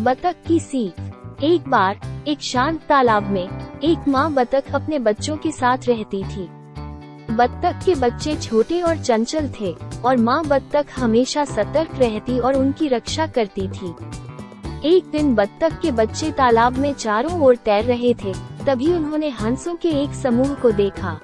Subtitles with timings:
[0.00, 1.00] बतख की सीख।
[1.42, 6.48] एक बार, एक शांत तालाब में, एक माँ बतख अपने बच्चों के साथ रहती थी।
[7.34, 12.88] बत्तख के बच्चे छोटे और चंचल थे, और माँ बत्तख हमेशा सतर्क रहती और उनकी
[12.88, 13.94] रक्षा करती थी।
[14.84, 18.32] एक दिन बत्तख के बच्चे तालाब में चारों ओर तैर रहे थे,
[18.66, 21.20] तभी उन्होंने हंसों के एक समूह को देखा।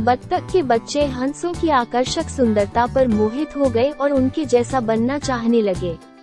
[0.00, 5.18] बत्तख के बच्चे हंसों की आकर्षक सुंदरता पर मोहित हो गए और उनके जैसा बनना
[5.18, 6.13] चाहने लगे।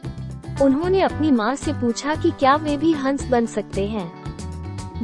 [0.61, 4.21] उन्होंने अपनी माँ से पूछा कि क्या वे भी हंस बन सकते हैं।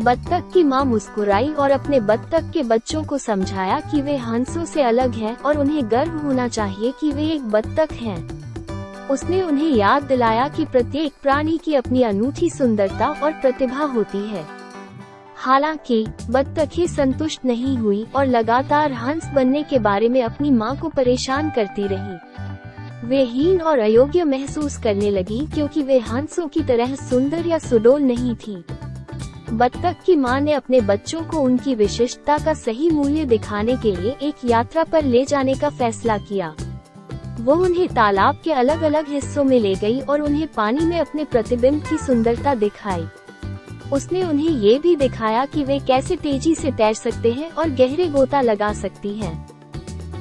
[0.04, 4.82] बत्तख की माँ मुस्कुराई और अपने बत्तख के बच्चों को समझाया कि वे हंसों से
[4.82, 8.38] अलग हैं और उन्हें गर्व होना चाहिए कि वे एक बत्तख हैं।
[9.08, 14.46] उसने उन्हें याद दिलाया कि प्रत्येक प्राणी की अपनी अनूठी सुंदरता और प्रतिभा होती है।
[15.38, 20.90] हालाँकि, बत्तखें संतुष्ट नहीं हुई और लगातार हंस बनने के बारे में अपनी माँ को
[20.90, 22.47] परेशान करती रही।
[23.08, 28.02] वे हीन और अयोग्य महसूस करने लगी क्योंकि वे हंसों की तरह सुंदर या सुडोल
[28.02, 28.56] नहीं थी।
[29.52, 34.16] बत्तख की माँ ने अपने बच्चों को उनकी विशिष्टता का सही मूल्य दिखाने के लिए
[34.22, 36.54] एक यात्रा पर ले जाने का फैसला किया।
[37.40, 41.24] वो उन्हें तालाब के अलग अलग हिस्सों में ले गई और उन्हें पानी में अपने
[41.24, 43.08] प्रतिबिंब की सुंदरता दिखाई।
[43.94, 48.08] उसने उन्हें ये भी दिखाया कि वे कैसे तेज़ी से तैर सकते हैं और गहरे
[48.08, 49.57] गोता लगा सकती हैं।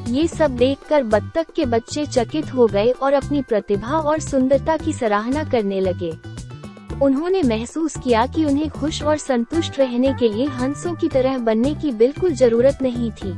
[0.08, 4.92] ये सब देखकर बत्तख के बच्चे चकित हो गए और अपनी प्रतिभा और सुंदरता की
[4.92, 6.12] सराहना करने लगे।
[7.02, 11.74] उन्होंने महसूस किया कि उन्हें खुश और संतुष्ट रहने के लिए हंसों की तरह बनने
[11.74, 13.32] की बिल्कुल ज़रूरत नहीं थी।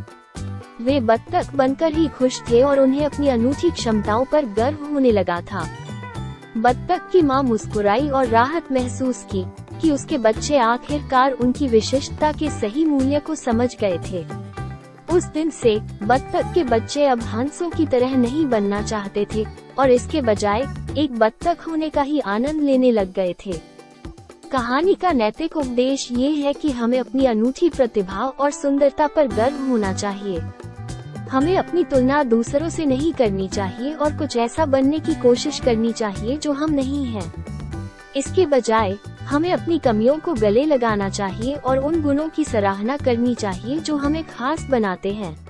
[0.81, 5.41] वे बत्तख बनकर ही खुश थे और उन्हें अपनी अनूठी क्षमताओं पर गर्व होने लगा
[5.41, 5.69] था।
[6.57, 9.45] बत्तख की माँ मुस्कुराई और राहत महसूस की
[9.81, 14.48] कि उसके बच्चे आखिरकार उनकी विशिष्टता के सही मूल्य को समझ गए थे।
[15.11, 19.45] उस दिन से, बत्तख के बच्चे अब हंसों की तरह नहीं बनना चाहते थे,
[19.79, 20.67] और इसके बजाय,
[20.99, 23.53] एक बत्तख होने का ही आनंद लेने लग गए थे
[24.53, 29.57] कहानी का नैतिक उपदेश ये है कि हमें अपनी अनूठी प्रतिभा और सुंदरता पर गर्व
[29.69, 30.41] होना चाहिए
[31.31, 35.93] हमें अपनी तुलना दूसरों से नहीं करनी चाहिए और कुछ ऐसा बनने की कोशिश करनी
[35.93, 37.33] चाहिए जो हम नहीं हैं।
[38.17, 38.97] इसके बजाय
[39.29, 43.97] हमें अपनी कमियों को गले लगाना चाहिए और उन गुणों की सराहना करनी चाहिए जो
[43.97, 45.48] हमें खास बनाते हैं।